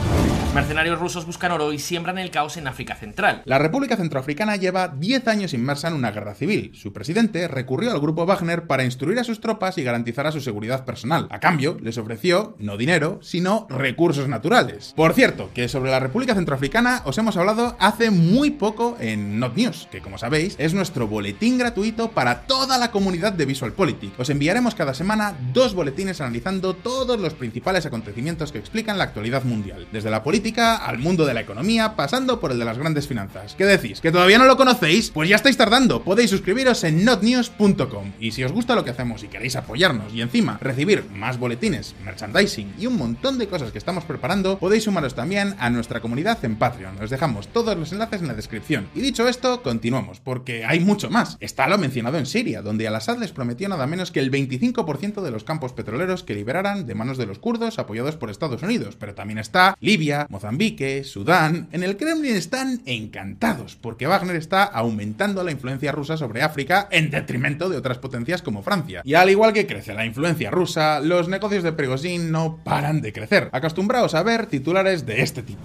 Mercenarios 0.55 0.99
rusos 0.99 1.25
buscan 1.25 1.51
oro 1.51 1.73
y 1.73 1.79
siembran 1.79 2.17
el 2.17 2.31
caos 2.31 2.55
en 2.55 2.65
África 2.65 2.95
Central. 2.95 3.41
La 3.43 3.59
República 3.59 3.97
Centroafricana 3.97 4.55
lleva 4.55 4.87
10 4.87 5.27
años 5.27 5.53
inmersa 5.53 5.89
en 5.89 5.95
una 5.95 6.11
guerra 6.11 6.33
civil. 6.33 6.71
Su 6.73 6.93
presidente 6.93 7.47
recurrió 7.49 7.91
al 7.91 7.99
grupo 7.99 8.25
Wagner 8.25 8.65
para 8.65 8.85
instruir 8.85 9.19
a 9.19 9.25
sus 9.25 9.41
tropas 9.41 9.77
y 9.77 9.83
garantizar 9.83 10.31
su 10.31 10.39
seguridad 10.39 10.85
personal. 10.85 11.27
A 11.29 11.41
cambio, 11.41 11.77
les 11.81 11.97
ofreció 11.97 12.55
no 12.57 12.77
dinero, 12.77 13.19
sino 13.21 13.67
recursos 13.69 14.29
naturales. 14.29 14.93
Por 14.95 15.13
cierto, 15.13 15.51
que 15.53 15.67
sobre 15.67 15.91
la 15.91 15.99
República 15.99 16.33
Centroafricana 16.33 17.01
os 17.03 17.17
hemos 17.17 17.35
hablado 17.35 17.75
hace 17.79 18.09
muy 18.09 18.51
poco 18.51 18.97
en 19.01 19.39
Not 19.39 19.57
News, 19.57 19.89
que 19.91 20.01
como 20.01 20.17
sabéis 20.17 20.55
es 20.57 20.73
nuestro 20.73 21.07
boletín 21.07 21.57
gratuito 21.57 22.11
para 22.11 22.43
toda 22.47 22.77
la 22.77 22.91
comunidad 22.91 23.33
de 23.33 23.45
VisualPolitik. 23.45 24.17
Os 24.19 24.29
enviaremos 24.29 24.73
cada 24.73 24.93
semana 24.93 25.35
dos 25.53 25.75
boletines 25.75 26.21
analizando 26.21 26.73
todos 26.73 27.19
los 27.19 27.33
principales 27.33 27.85
acontecimientos 27.85 28.51
que 28.51 28.59
explican 28.59 28.97
la 28.97 29.03
actualidad 29.03 29.16
mundial, 29.43 29.87
desde 29.91 30.09
la 30.09 30.23
política 30.23 30.75
al 30.75 30.99
mundo 30.99 31.25
de 31.25 31.33
la 31.33 31.41
economía, 31.41 31.95
pasando 31.95 32.39
por 32.39 32.51
el 32.51 32.59
de 32.59 32.65
las 32.65 32.77
grandes 32.77 33.07
finanzas. 33.07 33.55
¿Qué 33.55 33.65
decís? 33.65 33.99
¿Que 33.99 34.11
todavía 34.11 34.37
no 34.37 34.45
lo 34.45 34.57
conocéis? 34.57 35.09
Pues 35.09 35.27
ya 35.27 35.35
estáis 35.35 35.57
tardando. 35.57 36.03
Podéis 36.03 36.29
suscribiros 36.29 36.83
en 36.83 37.03
notnews.com. 37.03 38.13
Y 38.19 38.31
si 38.31 38.43
os 38.43 38.51
gusta 38.51 38.75
lo 38.75 38.85
que 38.85 38.91
hacemos 38.91 39.23
y 39.23 39.27
queréis 39.27 39.55
apoyarnos 39.55 40.13
y 40.13 40.21
encima 40.21 40.59
recibir 40.61 41.03
más 41.13 41.39
boletines, 41.39 41.95
merchandising 42.05 42.75
y 42.79 42.85
un 42.85 42.97
montón 42.97 43.37
de 43.37 43.47
cosas 43.47 43.71
que 43.71 43.77
estamos 43.77 44.05
preparando, 44.05 44.59
podéis 44.59 44.83
sumaros 44.83 45.15
también 45.15 45.55
a 45.59 45.69
nuestra 45.69 45.99
comunidad 45.99 46.43
en 46.45 46.55
Patreon. 46.55 47.01
Os 47.01 47.09
dejamos 47.09 47.47
todos 47.47 47.77
los 47.77 47.91
enlaces 47.91 48.21
en 48.21 48.27
la 48.27 48.33
descripción. 48.33 48.87
Y 48.95 49.01
dicho 49.01 49.27
esto, 49.27 49.61
continuamos, 49.61 50.19
porque 50.19 50.63
hay 50.63 50.79
mucho 50.79 51.09
más. 51.09 51.37
Está 51.39 51.67
lo 51.67 51.77
mencionado 51.77 52.17
en 52.17 52.25
Siria, 52.25 52.61
donde 52.61 52.87
Al-Assad 52.87 53.17
les 53.17 53.31
prometió 53.31 53.67
nada 53.67 53.87
menos 53.87 54.11
que 54.11 54.19
el 54.19 54.31
25% 54.31 55.21
de 55.21 55.31
los 55.31 55.43
campos 55.43 55.73
petroleros 55.73 56.23
que 56.23 56.35
liberaran 56.35 56.85
de 56.85 56.95
manos 56.95 57.17
de 57.17 57.25
los 57.25 57.39
kurdos 57.39 57.79
apoyados 57.79 58.15
por 58.15 58.29
Estados 58.29 58.61
Unidos, 58.63 58.95
pero 59.07 59.15
también 59.15 59.39
está 59.39 59.77
Libia, 59.79 60.27
Mozambique, 60.29 61.05
Sudán. 61.05 61.69
En 61.71 61.81
el 61.81 61.95
Kremlin 61.95 62.35
están 62.35 62.81
encantados, 62.85 63.77
porque 63.77 64.05
Wagner 64.05 64.35
está 64.35 64.65
aumentando 64.65 65.45
la 65.45 65.51
influencia 65.51 65.93
rusa 65.93 66.17
sobre 66.17 66.41
África 66.41 66.89
en 66.91 67.09
detrimento 67.09 67.69
de 67.69 67.77
otras 67.77 67.99
potencias 67.99 68.41
como 68.41 68.63
Francia. 68.63 69.01
Y 69.05 69.13
al 69.13 69.29
igual 69.29 69.53
que 69.53 69.65
crece 69.65 69.93
la 69.93 70.05
influencia 70.05 70.51
rusa, 70.51 70.99
los 70.99 71.29
negocios 71.29 71.63
de 71.63 71.71
Prigozhin 71.71 72.33
no 72.33 72.59
paran 72.65 72.99
de 72.99 73.13
crecer. 73.13 73.47
Acostumbraos 73.53 74.13
a 74.13 74.23
ver 74.23 74.47
titulares 74.47 75.05
de 75.05 75.21
este 75.21 75.41
tipo. 75.41 75.61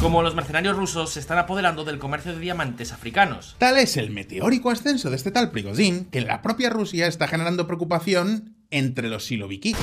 Como 0.00 0.22
los 0.22 0.34
mercenarios 0.34 0.74
rusos 0.74 1.10
se 1.12 1.20
están 1.20 1.36
apoderando 1.36 1.84
del 1.84 1.98
comercio 1.98 2.32
de 2.32 2.40
diamantes 2.40 2.92
africanos. 2.92 3.54
Tal 3.58 3.76
es 3.76 3.98
el 3.98 4.08
meteórico 4.08 4.70
ascenso 4.70 5.10
de 5.10 5.16
este 5.16 5.30
tal 5.30 5.50
Prigozhin 5.50 6.06
que 6.06 6.20
en 6.20 6.26
la 6.26 6.40
propia 6.40 6.70
Rusia 6.70 7.06
está 7.06 7.28
generando 7.28 7.66
preocupación 7.66 8.54
entre 8.70 9.10
los 9.10 9.26
siloviki. 9.26 9.76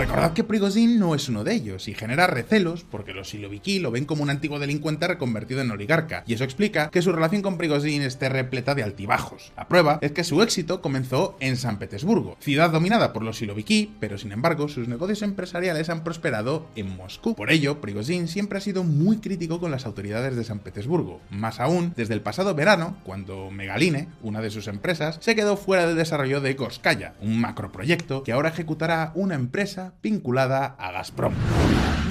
Recordad 0.00 0.32
que 0.32 0.44
Prigozhin 0.44 0.98
no 0.98 1.14
es 1.14 1.28
uno 1.28 1.44
de 1.44 1.52
ellos 1.52 1.86
y 1.86 1.92
genera 1.92 2.26
recelos 2.26 2.84
porque 2.90 3.12
los 3.12 3.28
siloviki 3.28 3.80
lo 3.80 3.90
ven 3.90 4.06
como 4.06 4.22
un 4.22 4.30
antiguo 4.30 4.58
delincuente 4.58 5.06
reconvertido 5.06 5.60
en 5.60 5.70
oligarca, 5.70 6.24
y 6.26 6.32
eso 6.32 6.42
explica 6.42 6.88
que 6.88 7.02
su 7.02 7.12
relación 7.12 7.42
con 7.42 7.58
Prigozhin 7.58 8.00
esté 8.00 8.30
repleta 8.30 8.74
de 8.74 8.82
altibajos. 8.82 9.52
La 9.58 9.68
prueba 9.68 9.98
es 10.00 10.12
que 10.12 10.24
su 10.24 10.40
éxito 10.42 10.80
comenzó 10.80 11.36
en 11.40 11.58
San 11.58 11.78
Petersburgo, 11.78 12.38
ciudad 12.40 12.70
dominada 12.70 13.12
por 13.12 13.22
los 13.22 13.36
siloviki, 13.36 13.92
pero 14.00 14.16
sin 14.16 14.32
embargo 14.32 14.68
sus 14.68 14.88
negocios 14.88 15.20
empresariales 15.20 15.90
han 15.90 16.02
prosperado 16.02 16.66
en 16.76 16.96
Moscú. 16.96 17.34
Por 17.34 17.50
ello, 17.50 17.82
Prigozhin 17.82 18.26
siempre 18.26 18.56
ha 18.56 18.62
sido 18.62 18.84
muy 18.84 19.18
crítico 19.18 19.60
con 19.60 19.70
las 19.70 19.84
autoridades 19.84 20.34
de 20.34 20.44
San 20.44 20.60
Petersburgo, 20.60 21.20
más 21.28 21.60
aún 21.60 21.92
desde 21.94 22.14
el 22.14 22.22
pasado 22.22 22.54
verano, 22.54 22.96
cuando 23.04 23.50
Megaline, 23.50 24.08
una 24.22 24.40
de 24.40 24.48
sus 24.48 24.66
empresas, 24.66 25.18
se 25.20 25.36
quedó 25.36 25.58
fuera 25.58 25.86
del 25.86 25.96
desarrollo 25.96 26.40
de 26.40 26.54
Gorskaya, 26.54 27.12
un 27.20 27.38
macroproyecto 27.38 28.22
que 28.22 28.32
ahora 28.32 28.48
ejecutará 28.48 29.12
una 29.14 29.34
empresa 29.34 29.89
vinculada 30.02 30.76
a 30.78 30.92
Gazprom. 30.92 31.34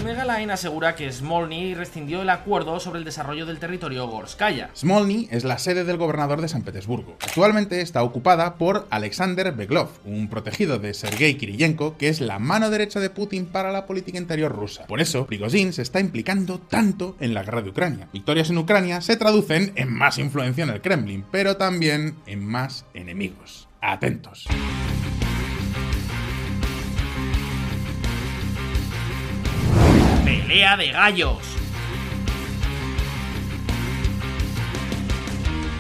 Megaline 0.04 0.54
asegura 0.54 0.96
que 0.96 1.12
Smolny 1.12 1.76
rescindió 1.76 2.22
el 2.22 2.30
acuerdo 2.30 2.80
sobre 2.80 3.00
el 3.00 3.06
desarrollo 3.06 3.46
del 3.46 3.60
territorio 3.60 4.08
Gorskaya. 4.08 4.70
Smolny 4.76 5.28
es 5.30 5.44
la 5.44 5.58
sede 5.58 5.84
del 5.84 5.98
gobernador 5.98 6.42
de 6.42 6.48
San 6.48 6.64
Petersburgo. 6.64 7.18
Actualmente 7.22 7.82
está 7.82 8.02
ocupada 8.02 8.56
por 8.56 8.88
Alexander 8.90 9.52
Beglov, 9.52 9.90
un 10.06 10.30
protegido 10.30 10.80
de 10.80 10.94
Sergei 10.94 11.36
Kirillenko, 11.36 11.98
que 11.98 12.08
es 12.08 12.22
la 12.22 12.40
mano 12.40 12.70
derecha 12.70 13.00
de 13.00 13.10
Putin 13.10 13.46
para 13.46 13.72
la 13.72 13.86
política 13.86 14.18
interior 14.18 14.56
rusa. 14.56 14.88
Por 14.88 15.02
eso, 15.02 15.28
Prigozhin 15.28 15.74
se 15.74 15.82
está 15.82 16.00
implicando 16.00 16.60
tanto 16.60 17.16
en 17.20 17.34
la 17.34 17.44
guerra 17.44 17.62
de 17.62 17.70
Ucrania. 17.70 18.08
Victorias 18.14 18.50
en 18.50 18.58
Ucrania 18.58 19.02
se 19.02 19.18
traducen 19.18 19.74
en 19.76 19.94
más 19.94 20.18
influencia 20.18 20.64
en 20.64 20.70
el 20.70 20.82
Kremlin, 20.82 21.26
pero 21.30 21.58
también 21.58 22.16
en 22.26 22.44
más 22.44 22.86
enemigos. 22.94 23.68
Atentos. 23.82 24.48
Pelea 30.50 30.78
de 30.78 30.88
gallos. 30.88 31.38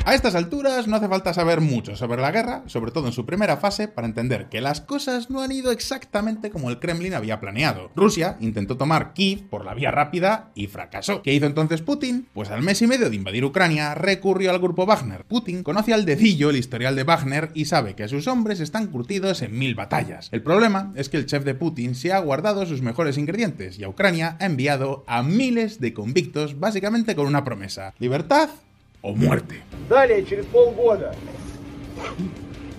A 0.05 0.15
estas 0.15 0.33
alturas 0.33 0.87
no 0.87 0.95
hace 0.95 1.07
falta 1.07 1.35
saber 1.35 1.61
mucho 1.61 1.95
sobre 1.95 2.21
la 2.21 2.31
guerra, 2.31 2.63
sobre 2.65 2.91
todo 2.91 3.05
en 3.05 3.13
su 3.13 3.27
primera 3.27 3.57
fase, 3.57 3.87
para 3.87 4.07
entender 4.07 4.49
que 4.49 4.59
las 4.59 4.81
cosas 4.81 5.29
no 5.29 5.41
han 5.41 5.51
ido 5.51 5.71
exactamente 5.71 6.49
como 6.49 6.69
el 6.71 6.79
Kremlin 6.79 7.13
había 7.13 7.39
planeado. 7.39 7.91
Rusia 7.95 8.37
intentó 8.39 8.75
tomar 8.75 9.13
Kiev 9.13 9.47
por 9.49 9.65
la 9.65 9.75
vía 9.75 9.91
rápida 9.91 10.49
y 10.55 10.65
fracasó. 10.65 11.21
¿Qué 11.21 11.33
hizo 11.33 11.45
entonces 11.45 11.83
Putin? 11.83 12.27
Pues 12.33 12.49
al 12.49 12.63
mes 12.63 12.81
y 12.81 12.87
medio 12.87 13.09
de 13.09 13.15
invadir 13.15 13.45
Ucrania 13.45 13.93
recurrió 13.93 14.49
al 14.49 14.59
grupo 14.59 14.87
Wagner. 14.87 15.25
Putin 15.25 15.61
conoce 15.61 15.93
al 15.93 16.05
dedillo 16.05 16.49
el 16.49 16.57
historial 16.57 16.95
de 16.95 17.03
Wagner 17.03 17.51
y 17.53 17.65
sabe 17.65 17.93
que 17.93 18.07
sus 18.07 18.27
hombres 18.27 18.61
están 18.61 18.87
curtidos 18.87 19.43
en 19.43 19.59
mil 19.59 19.75
batallas. 19.75 20.29
El 20.31 20.41
problema 20.41 20.91
es 20.95 21.09
que 21.09 21.17
el 21.17 21.27
chef 21.27 21.43
de 21.43 21.53
Putin 21.53 21.93
se 21.93 22.13
ha 22.13 22.19
guardado 22.19 22.65
sus 22.65 22.81
mejores 22.81 23.17
ingredientes 23.17 23.77
y 23.77 23.83
a 23.83 23.89
Ucrania 23.89 24.37
ha 24.39 24.45
enviado 24.45 25.03
a 25.07 25.21
miles 25.21 25.79
de 25.79 25.93
convictos 25.93 26.59
básicamente 26.59 27.15
con 27.15 27.27
una 27.27 27.43
promesa. 27.43 27.93
Libertad 27.99 28.49
o 29.01 29.13
muerte. 29.15 29.55
Далее, 29.87 30.25
через 30.25 30.45
полгода, 30.45 31.15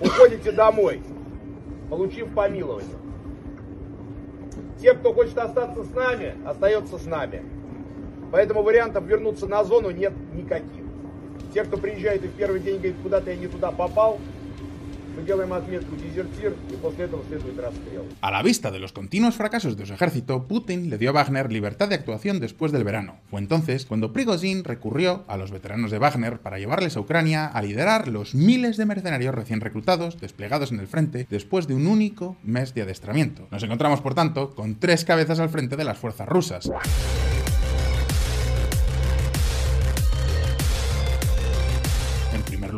уходите 0.00 0.52
домой, 0.52 1.02
получив 1.88 2.32
помилование. 2.34 2.96
Те, 4.80 4.94
кто 4.94 5.12
хочет 5.12 5.36
остаться 5.36 5.84
с 5.84 5.90
нами, 5.90 6.34
остается 6.46 6.98
с 6.98 7.04
нами. 7.04 7.42
Поэтому 8.32 8.62
вариантов 8.62 9.04
вернуться 9.04 9.46
на 9.46 9.64
зону 9.64 9.90
нет 9.90 10.12
никаких. 10.32 10.84
Те, 11.52 11.64
кто 11.64 11.76
приезжает 11.76 12.24
и 12.24 12.28
в 12.28 12.32
первый 12.32 12.60
день 12.60 12.76
говорит, 12.76 12.96
куда-то 13.02 13.30
я 13.30 13.36
не 13.36 13.48
туда 13.48 13.72
попал, 13.72 14.18
A 18.20 18.30
la 18.30 18.42
vista 18.42 18.70
de 18.70 18.78
los 18.78 18.92
continuos 18.92 19.36
fracasos 19.36 19.76
de 19.76 19.86
su 19.86 19.94
ejército, 19.94 20.46
Putin 20.46 20.90
le 20.90 20.98
dio 20.98 21.10
a 21.10 21.12
Wagner 21.12 21.52
libertad 21.52 21.88
de 21.88 21.94
actuación 21.94 22.40
después 22.40 22.72
del 22.72 22.84
verano. 22.84 23.16
Fue 23.30 23.40
entonces 23.40 23.86
cuando 23.86 24.12
Prigozhin 24.12 24.64
recurrió 24.64 25.24
a 25.28 25.36
los 25.36 25.50
veteranos 25.50 25.90
de 25.90 25.98
Wagner 25.98 26.40
para 26.40 26.58
llevarles 26.58 26.96
a 26.96 27.00
Ucrania 27.00 27.46
a 27.46 27.62
liderar 27.62 28.08
los 28.08 28.34
miles 28.34 28.76
de 28.76 28.86
mercenarios 28.86 29.34
recién 29.34 29.60
reclutados 29.60 30.20
desplegados 30.20 30.72
en 30.72 30.80
el 30.80 30.86
frente 30.86 31.26
después 31.30 31.66
de 31.66 31.74
un 31.74 31.86
único 31.86 32.36
mes 32.42 32.74
de 32.74 32.82
adiestramiento. 32.82 33.46
Nos 33.50 33.62
encontramos, 33.62 34.00
por 34.00 34.14
tanto, 34.14 34.54
con 34.54 34.78
tres 34.78 35.04
cabezas 35.04 35.40
al 35.40 35.50
frente 35.50 35.76
de 35.76 35.84
las 35.84 35.98
fuerzas 35.98 36.28
rusas. 36.28 36.70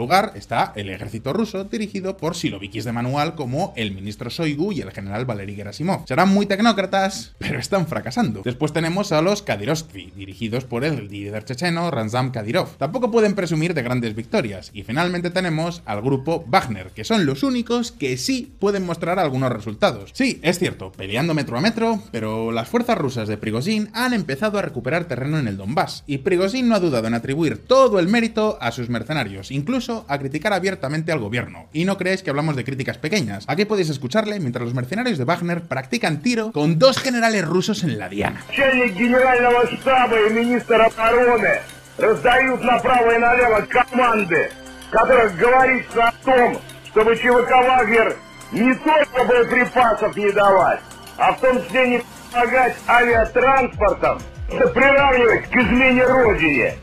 Lugar 0.02 0.32
está 0.35 0.73
el 0.75 0.90
ejército 0.90 1.32
ruso 1.32 1.62
dirigido 1.62 2.16
por 2.16 2.35
silovikis 2.35 2.85
de 2.85 2.90
manual 2.90 3.37
como 3.37 3.73
el 3.76 3.92
ministro 3.92 4.30
Shoigu 4.30 4.73
y 4.73 4.80
el 4.80 4.90
general 4.90 5.26
Valery 5.26 5.54
Gerasimov. 5.54 6.09
Serán 6.09 6.28
muy 6.28 6.47
tecnócratas, 6.47 7.35
pero 7.38 7.61
están 7.61 7.87
fracasando. 7.87 8.42
Después 8.44 8.73
tenemos 8.73 9.12
a 9.12 9.23
los 9.23 9.42
Kadyrovsky, 9.42 10.11
dirigidos 10.16 10.64
por 10.64 10.82
el 10.82 11.09
líder 11.09 11.44
checheno 11.44 11.88
Ramzan 11.92 12.32
Kadyrov. 12.32 12.76
Tampoco 12.78 13.12
pueden 13.12 13.37
presumir 13.37 13.75
de 13.75 13.82
grandes 13.82 14.16
victorias. 14.16 14.73
Y 14.75 14.82
finalmente 14.82 15.30
tenemos 15.30 15.82
al 15.85 16.02
grupo 16.02 16.44
Wagner, 16.49 16.90
que 16.90 17.04
son 17.04 17.25
los 17.25 17.44
únicos 17.44 17.92
que 17.92 18.16
sí 18.16 18.52
pueden 18.59 18.85
mostrar 18.85 19.21
algunos 19.21 19.52
resultados. 19.52 20.11
Sí, 20.14 20.40
es 20.42 20.59
cierto, 20.59 20.90
peleando 20.90 21.32
metro 21.32 21.56
a 21.56 21.61
metro, 21.61 22.02
pero 22.11 22.50
las 22.50 22.68
fuerzas 22.68 22.99
rusas 22.99 23.28
de 23.28 23.37
Prigozhin 23.37 23.90
han 23.92 24.14
empezado 24.14 24.59
a 24.59 24.62
recuperar 24.62 25.04
terreno 25.04 25.38
en 25.38 25.47
el 25.47 25.56
Donbass, 25.56 26.02
y 26.09 26.18
Prigozhin 26.18 26.68
no 26.68 26.75
ha 26.75 26.80
dudado 26.80 27.06
en 27.06 27.14
atribuir 27.14 27.59
todo 27.59 28.00
el 28.00 28.09
mérito 28.09 28.59
a 28.61 28.73
sus 28.73 28.88
mercenarios, 28.88 29.50
incluso 29.50 29.91
a 30.08 30.18
criticar 30.18 30.52
abiertamente 30.52 31.12
al 31.12 31.18
gobierno. 31.18 31.66
Y 31.72 31.84
no 31.84 31.96
creéis 31.96 32.22
que 32.22 32.30
hablamos 32.30 32.56
de 32.56 32.64
críticas 32.64 32.99
pequeñas. 32.99 33.44
Aquí 33.49 33.64
podéis 33.64 33.90
escucharle 33.90 34.40
mientras 34.40 34.64
los 34.64 34.75
mercenarios 34.75 35.18
de 35.18 35.25
Wagner 35.25 35.62
practican 35.62 36.22
tiro 36.22 36.52
con 36.52 36.78
dos 36.78 36.99
generales 36.99 37.44
rusos 37.46 37.82
en 37.84 37.99
la 37.99 38.08
diana. 38.08 38.44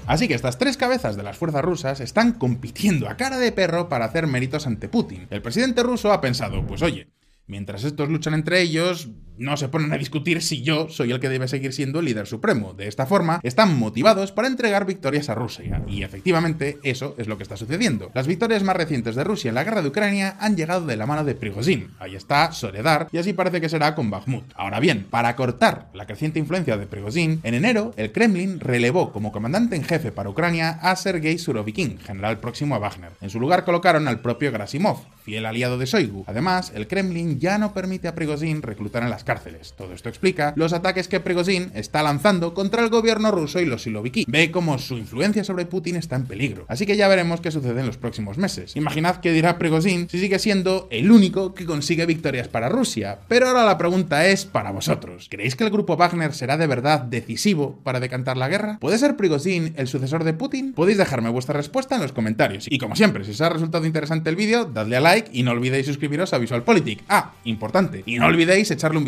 Así 0.07 0.27
que 0.27 0.33
estas 0.33 0.57
tres 0.57 0.77
cabezas 0.77 1.15
de 1.15 1.23
las 1.23 1.37
fuerzas 1.37 1.63
rusas 1.63 1.99
están 1.99 2.33
compitiendo 2.33 3.09
a 3.09 3.17
cara 3.17 3.37
de 3.37 3.51
perro 3.51 3.89
para 3.89 4.05
hacer 4.05 4.27
méritos 4.27 4.67
ante 4.67 4.89
Putin. 4.89 5.27
El 5.29 5.41
presidente 5.41 5.83
ruso 5.83 6.11
ha 6.11 6.21
pensado, 6.21 6.65
pues 6.65 6.81
oye, 6.81 7.07
mientras 7.47 7.83
estos 7.83 8.09
luchan 8.09 8.33
entre 8.33 8.61
ellos, 8.61 9.09
no 9.39 9.57
se 9.57 9.69
ponen 9.69 9.91
a 9.93 9.97
discutir 9.97 10.41
si 10.41 10.61
yo 10.61 10.89
soy 10.89 11.11
el 11.11 11.19
que 11.19 11.29
debe 11.29 11.47
seguir 11.47 11.73
siendo 11.73 11.99
el 11.99 12.05
líder 12.05 12.27
supremo. 12.27 12.73
De 12.73 12.87
esta 12.87 13.05
forma, 13.05 13.39
están 13.43 13.77
motivados 13.77 14.31
para 14.31 14.47
entregar 14.47 14.85
victorias 14.85 15.29
a 15.29 15.35
Rusia. 15.35 15.81
Y 15.87 16.03
efectivamente, 16.03 16.77
eso 16.83 17.15
es 17.17 17.27
lo 17.27 17.37
que 17.37 17.43
está 17.43 17.57
sucediendo. 17.57 18.11
Las 18.13 18.27
victorias 18.27 18.63
más 18.63 18.75
recientes 18.75 19.15
de 19.15 19.23
Rusia 19.23 19.49
en 19.49 19.55
la 19.55 19.63
guerra 19.63 19.81
de 19.81 19.87
Ucrania 19.87 20.35
han 20.39 20.55
llegado 20.55 20.85
de 20.85 20.97
la 20.97 21.05
mano 21.05 21.23
de 21.23 21.35
Prigozhin. 21.35 21.91
Ahí 21.99 22.15
está 22.15 22.51
Soledar, 22.51 23.07
y 23.11 23.17
así 23.17 23.33
parece 23.33 23.61
que 23.61 23.69
será 23.69 23.95
con 23.95 24.09
Bakhmut. 24.09 24.43
Ahora 24.55 24.79
bien, 24.79 25.07
para 25.09 25.35
cortar 25.35 25.89
la 25.93 26.05
creciente 26.05 26.39
influencia 26.39 26.77
de 26.77 26.87
Prigozhin, 26.87 27.39
en 27.43 27.53
enero 27.53 27.93
el 27.95 28.11
Kremlin 28.11 28.59
relevó 28.59 29.11
como 29.11 29.31
comandante 29.31 29.75
en 29.75 29.83
jefe 29.83 30.11
para 30.11 30.29
Ucrania 30.29 30.79
a 30.81 30.95
Sergei 30.95 31.37
Surovikin, 31.37 31.99
general 31.99 32.39
próximo 32.39 32.75
a 32.75 32.79
Wagner. 32.79 33.11
En 33.21 33.29
su 33.29 33.39
lugar 33.39 33.63
colocaron 33.63 34.07
al 34.07 34.19
propio 34.19 34.51
Grasimov, 34.51 34.99
fiel 35.23 35.45
aliado 35.45 35.77
de 35.77 35.85
Shoigu. 35.85 36.25
Además, 36.27 36.71
el 36.75 36.87
Kremlin 36.87 37.39
ya 37.39 37.57
no 37.57 37.73
permite 37.73 38.07
a 38.07 38.15
Prigozhin 38.15 38.61
reclutar 38.61 39.03
en 39.03 39.09
las 39.09 39.23
cárceles. 39.29 39.75
Todo 39.77 39.93
esto 39.93 40.09
explica 40.09 40.53
los 40.55 40.73
ataques 40.73 41.07
que 41.07 41.19
Prigozhin 41.19 41.69
está 41.75 42.01
lanzando 42.01 42.55
contra 42.55 42.83
el 42.83 42.89
gobierno 42.89 43.29
ruso 43.29 43.59
y 43.59 43.65
los 43.65 43.83
siloviki. 43.83 44.25
Ve 44.27 44.49
cómo 44.49 44.79
su 44.79 44.97
influencia 44.97 45.43
sobre 45.43 45.67
Putin 45.67 45.97
está 45.97 46.15
en 46.15 46.25
peligro. 46.25 46.65
Así 46.67 46.87
que 46.87 46.97
ya 46.97 47.07
veremos 47.07 47.39
qué 47.39 47.51
sucede 47.51 47.79
en 47.79 47.85
los 47.85 47.97
próximos 47.97 48.39
meses. 48.39 48.75
Imaginad 48.75 49.17
qué 49.17 49.31
dirá 49.31 49.59
Prigozhin 49.59 50.09
si 50.09 50.19
sigue 50.19 50.39
siendo 50.39 50.87
el 50.89 51.11
único 51.11 51.53
que 51.53 51.67
consigue 51.67 52.07
victorias 52.07 52.47
para 52.47 52.69
Rusia. 52.69 53.19
Pero 53.27 53.47
ahora 53.47 53.65
la 53.65 53.77
pregunta 53.77 54.25
es 54.25 54.45
para 54.45 54.71
vosotros. 54.71 55.27
¿Creéis 55.29 55.55
que 55.55 55.63
el 55.63 55.69
grupo 55.69 55.95
Wagner 55.95 56.33
será 56.33 56.57
de 56.57 56.65
verdad 56.65 57.01
decisivo 57.01 57.79
para 57.83 57.99
decantar 57.99 58.35
la 58.35 58.49
guerra? 58.49 58.79
¿Puede 58.79 58.97
ser 58.97 59.15
Prigozhin 59.15 59.75
el 59.77 59.87
sucesor 59.87 60.23
de 60.23 60.33
Putin? 60.33 60.73
Podéis 60.73 60.97
dejarme 60.97 61.29
vuestra 61.29 61.55
respuesta 61.55 61.93
en 61.95 62.01
los 62.01 62.13
comentarios. 62.13 62.65
Y 62.67 62.79
como 62.79 62.95
siempre, 62.95 63.23
si 63.25 63.29
os 63.29 63.41
ha 63.41 63.49
resultado 63.49 63.85
interesante 63.85 64.31
el 64.31 64.35
vídeo, 64.35 64.65
dadle 64.65 64.97
a 64.97 65.01
like 65.01 65.29
y 65.31 65.43
no 65.43 65.51
olvidéis 65.51 65.85
suscribiros 65.85 66.33
a 66.33 66.39
VisualPolitik. 66.39 67.03
Ah, 67.07 67.33
importante. 67.43 68.01
Y 68.07 68.17
no 68.17 68.25
olvidéis 68.25 68.71
echarle 68.71 68.97
un 68.97 69.05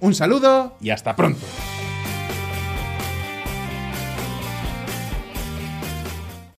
Un 0.00 0.14
saludo 0.14 0.76
y 0.80 0.90
hasta 0.90 1.14
pronto. 1.16 1.44